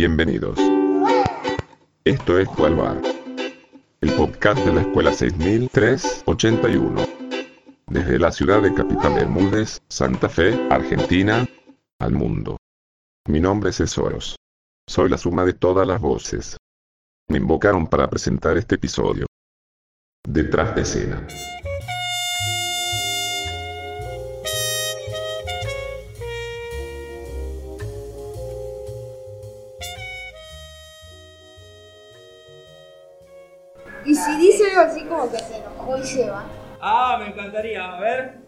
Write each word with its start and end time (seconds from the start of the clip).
Bienvenidos. 0.00 0.58
Esto 2.04 2.38
es 2.38 2.48
Jualbar. 2.48 3.02
El 4.00 4.12
podcast 4.14 4.64
de 4.64 4.72
la 4.72 4.80
Escuela 4.80 5.12
6381. 5.12 7.06
Desde 7.86 8.18
la 8.18 8.32
ciudad 8.32 8.62
de 8.62 8.72
Capital 8.72 9.12
Bermúdez, 9.12 9.82
Santa 9.90 10.30
Fe, 10.30 10.58
Argentina, 10.70 11.46
al 11.98 12.12
mundo. 12.12 12.56
Mi 13.28 13.40
nombre 13.40 13.68
es 13.68 13.80
Esoros. 13.80 14.36
Soy 14.88 15.10
la 15.10 15.18
suma 15.18 15.44
de 15.44 15.52
todas 15.52 15.86
las 15.86 16.00
voces. 16.00 16.56
Me 17.28 17.36
invocaron 17.36 17.86
para 17.86 18.08
presentar 18.08 18.56
este 18.56 18.76
episodio. 18.76 19.26
Detrás 20.26 20.74
de 20.76 20.80
escena. 20.80 21.26
Y 34.04 34.14
si 34.14 34.36
dice 34.38 34.70
algo 34.70 34.80
así 34.92 35.04
como 35.04 35.30
que 35.30 35.38
se 35.38 35.56
enojó 35.56 35.98
y 35.98 36.04
se 36.04 36.30
va. 36.30 36.44
Ah, 36.80 37.18
me 37.20 37.28
encantaría, 37.28 37.96
a 37.96 38.00
ver. 38.00 38.40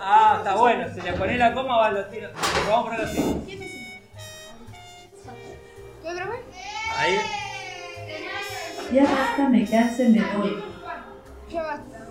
Ah, 0.00 0.36
está 0.38 0.56
bueno. 0.56 0.86
Si 0.94 1.00
le 1.00 1.12
pones 1.12 1.38
la 1.38 1.52
coma, 1.52 1.76
va 1.76 1.86
a 1.86 1.90
los 1.90 2.10
tiros. 2.10 2.32
Vamos 2.68 2.78
a 2.78 2.82
ponerlo 2.84 3.06
así. 3.06 3.36
¿Qué? 3.46 3.68
Ahí. 6.96 7.20
Ya 8.92 9.02
basta, 9.02 9.48
me 9.50 9.68
canse, 9.68 10.08
me 10.08 10.20
voy. 10.36 10.64
Ya 11.50 11.62
basta. 11.62 12.06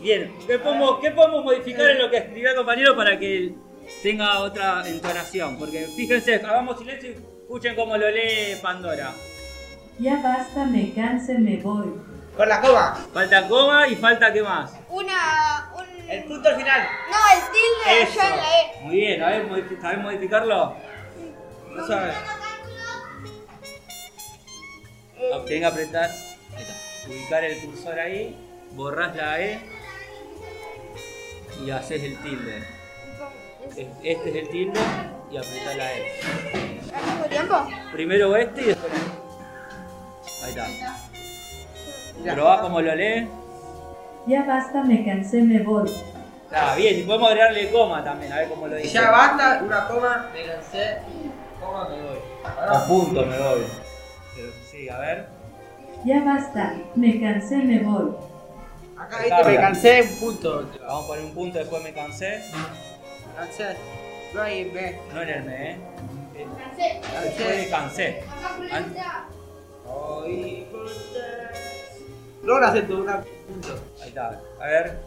Bien. 0.00 0.34
¿Qué 0.46 0.58
podemos, 0.58 0.98
¿Qué 1.00 1.10
podemos 1.12 1.44
modificar 1.44 1.88
en 1.90 1.98
lo 1.98 2.10
que 2.10 2.16
escribió 2.18 2.50
el 2.50 2.56
compañero 2.56 2.96
para 2.96 3.18
que 3.18 3.54
tenga 4.02 4.40
otra 4.40 4.86
entonación? 4.86 5.58
Porque 5.58 5.86
fíjense, 5.96 6.36
hagamos 6.36 6.78
silencio 6.78 7.10
y 7.10 7.12
escuchen 7.14 7.74
cómo 7.76 7.96
lo 7.96 8.10
lee 8.10 8.56
Pandora. 8.62 9.12
Ya 9.98 10.16
basta, 10.22 10.64
me 10.64 10.92
canse, 10.92 11.38
me 11.38 11.56
voy. 11.58 11.92
Con 12.36 12.48
la 12.48 12.60
coma. 12.60 12.94
Falta 13.12 13.46
coma 13.48 13.86
y 13.88 13.94
falta 13.96 14.32
qué 14.32 14.42
más. 14.42 14.72
Una. 14.88 15.72
Un... 15.76 16.10
El 16.10 16.24
punto 16.24 16.48
al 16.48 16.56
final. 16.56 16.88
No, 17.10 17.16
el 17.38 17.42
tilde 17.52 18.02
Eso. 18.02 18.20
en 18.20 18.36
la 18.36 18.60
E. 18.60 18.82
Muy 18.82 18.96
bien, 18.96 19.22
a 19.22 19.28
ver, 19.28 19.48
modifi- 19.48 19.80
¿sabés 19.80 19.98
modificarlo? 19.98 20.76
No 21.74 21.86
sabes. 21.86 22.14
Tienen 25.46 25.60
que 25.62 25.66
apretar. 25.66 26.10
Ubicar 27.06 27.44
el 27.44 27.58
cursor 27.60 27.98
ahí, 27.98 28.36
borrás 28.72 29.14
la 29.14 29.40
E 29.40 29.60
y 31.64 31.70
haces 31.70 32.02
el 32.02 32.16
tilde. 32.22 32.64
Es- 33.70 33.86
Este 34.02 34.30
es 34.30 34.36
el 34.36 34.48
tilde 34.48 34.80
y 35.30 35.36
apretás 35.36 35.76
la 35.76 35.92
E. 35.92 36.02
¿Al 36.94 37.04
mismo 37.10 37.24
tiempo? 37.26 37.54
Primero 37.92 38.36
este 38.36 38.60
y 38.62 38.64
después 38.66 38.92
Ahí 40.44 40.50
está. 40.50 42.34
Probá 42.34 42.60
cómo 42.60 42.80
lo 42.80 42.94
lee. 42.94 43.28
Ya 44.26 44.44
basta, 44.44 44.82
me 44.82 45.04
cansé, 45.04 45.42
me 45.42 45.60
voy. 45.62 45.90
Está 46.44 46.76
bien, 46.76 47.00
y 47.00 47.02
podemos 47.02 47.28
agregarle 47.30 47.70
coma 47.70 48.04
también, 48.04 48.32
a 48.32 48.36
ver 48.38 48.48
cómo 48.48 48.68
lo 48.68 48.76
dice. 48.76 48.88
Ya 48.94 49.10
basta, 49.10 49.60
una 49.64 49.88
coma, 49.88 50.30
me 50.32 50.44
cansé, 50.44 50.98
coma, 51.60 51.88
me 51.88 51.96
voy. 52.02 52.18
A 52.44 52.84
punto 52.86 53.26
me 53.26 53.36
voy. 53.38 53.62
Pero 54.36 54.48
sí, 54.70 54.88
a 54.88 54.98
ver. 54.98 55.26
Ya 56.04 56.22
basta, 56.22 56.74
me 56.94 57.20
cansé, 57.20 57.56
me 57.56 57.80
voy. 57.80 58.12
Acá 58.98 59.18
viste, 59.24 59.44
me 59.44 59.56
cansé, 59.56 60.02
un 60.02 60.18
punto. 60.20 60.70
Vamos 60.86 61.04
a 61.04 61.06
poner 61.08 61.24
un 61.24 61.34
punto, 61.34 61.58
después 61.58 61.82
me 61.82 61.92
cansé. 61.92 62.42
Me 63.34 63.40
cansé. 63.40 63.76
No 64.32 64.42
hay 64.42 64.70
B. 64.70 64.98
No 65.12 65.22
en 65.22 65.28
el 65.28 65.44
me, 65.44 65.70
¿eh? 65.72 65.78
Cansé. 66.58 67.00
Después 67.22 67.56
me 67.58 67.68
cansé. 67.70 68.22
An- 68.70 68.94
Hoy 69.86 70.66
No 72.42 72.58
lo 72.58 72.66
acento, 72.66 72.96
una 72.98 73.20
punto. 73.22 73.78
Ahí 74.02 74.08
está. 74.08 74.40
A 74.60 74.66
ver. 74.66 74.98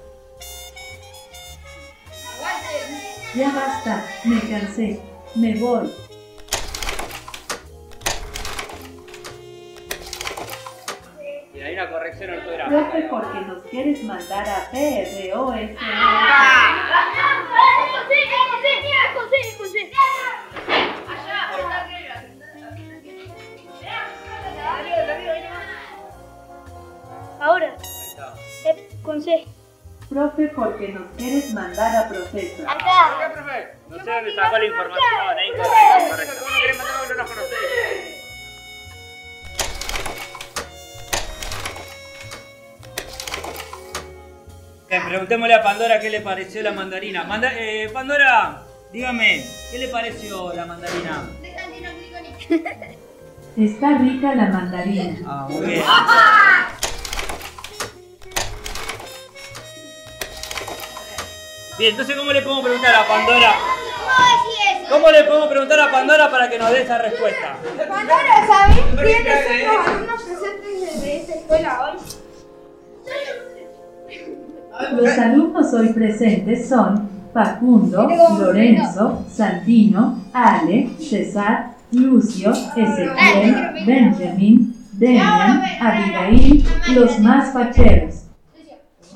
Ya 3.36 3.52
basta, 3.54 4.06
me 4.24 4.40
cansé, 4.50 5.00
me 5.36 5.56
voy. 5.60 5.92
Y 11.54 11.60
hay 11.62 11.74
una 11.74 11.90
corrección 11.90 12.32
ortográfica. 12.32 12.70
Profe, 12.90 13.08
porque 13.10 13.40
nos 13.42 13.64
quieres 13.66 14.04
mandar 14.04 14.48
a 14.48 14.70
PROS. 14.72 15.72
Profe, 30.18 30.48
porque 30.56 30.88
nos 30.88 31.04
quieres 31.16 31.54
mandar 31.54 31.96
a 31.96 32.10
proceso. 32.10 32.64
Acá. 32.68 33.32
profe? 33.36 33.68
No 33.88 34.04
sé 34.04 34.10
dónde 34.12 34.34
sacó 34.34 34.58
la 34.58 34.66
información, 34.66 35.38
¿eh? 35.38 35.48
Incorrecta, 35.54 36.06
incorrecta. 36.08 36.34
¿Cómo 36.40 36.56
querés 36.60 36.78
mandar 36.80 36.96
a 36.96 37.08
no 37.08 37.14
nos 37.14 37.30
conocés? 37.30 38.18
Eh, 44.90 45.02
preguntémosle 45.08 45.54
a 45.54 45.62
Pandora 45.64 46.00
qué 46.00 46.10
le 46.10 46.22
pareció 46.22 46.64
la 46.64 46.72
mandarina. 46.72 47.24
Manda- 47.26 47.54
eh, 47.54 47.90
Pandora, 47.94 48.64
dígame, 48.94 49.46
¿qué 49.70 49.78
le 49.80 49.88
pareció 49.90 50.54
la 50.54 50.66
mandarina? 50.66 51.30
Está 53.58 53.98
rica 53.98 54.34
la 54.36 54.48
mandarina. 54.48 55.18
Ah, 55.28 55.48
muy 55.50 55.66
bien. 55.66 55.84
Bien, 61.78 61.92
entonces 61.92 62.16
¿cómo 62.16 62.34
le 62.34 62.42
podemos 62.42 62.64
preguntar 62.64 62.96
a 62.96 63.08
Pandora? 63.08 63.54
¿Cómo 64.90 65.12
le 65.12 65.24
podemos 65.26 65.48
preguntar 65.48 65.80
a 65.80 65.92
Pandora 65.92 66.32
para 66.32 66.50
que 66.50 66.58
nos 66.58 66.72
dé 66.72 66.82
esa 66.82 66.98
respuesta? 66.98 67.56
Pandora, 67.88 68.48
¿sabes 68.48 68.78
quiénes 68.96 69.46
son 69.46 69.78
los 69.78 69.88
alumnos 69.88 70.24
presentes 70.24 71.02
de 71.02 71.18
esta 71.18 71.34
escuela 71.36 71.82
hoy? 71.84 72.00
Los 74.96 75.18
alumnos 75.20 75.74
hoy 75.74 75.90
presentes 75.90 76.68
son 76.68 77.10
Facundo, 77.32 78.08
Lorenzo, 78.40 79.26
Santino, 79.32 80.24
Ale, 80.34 80.90
César, 81.00 81.76
Lucio, 81.92 82.54
Ezequiel, 82.76 83.86
Benjamin, 83.86 84.76
Demian, 84.94 85.62
Abigail, 85.80 86.66
los 86.96 87.20
más 87.20 87.54
facheros. 87.54 88.17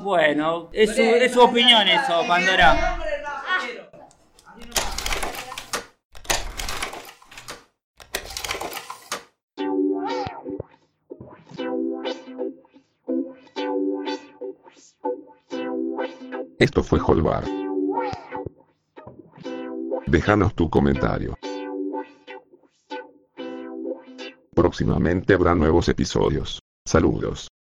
Bueno, 0.01 0.69
es 0.73 0.95
su, 0.95 1.01
es 1.01 1.31
su 1.31 1.41
opinión 1.41 1.88
eso, 1.88 2.23
Pandora. 2.28 2.97
Esto 16.57 16.83
fue 16.83 17.00
Holbar. 17.00 17.44
Déjanos 20.07 20.53
tu 20.56 20.69
comentario. 20.69 21.38
Próximamente 24.53 25.33
habrá 25.33 25.56
nuevos 25.56 25.89
episodios. 25.89 26.59
Saludos. 26.85 27.51